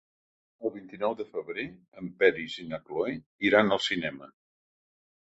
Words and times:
El 0.67 0.71
vint-i-nou 0.75 1.11
de 1.17 1.25
febrer 1.33 1.65
en 2.03 2.07
Peris 2.23 2.55
i 2.63 2.65
na 2.71 2.79
Cloè 2.87 3.11
iran 3.49 3.69
al 3.77 3.83
cinema. 3.89 4.31